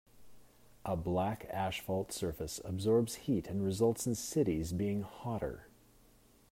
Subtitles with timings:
[0.83, 5.67] A black asphalt surface absorbs heat and results in cities being hotter.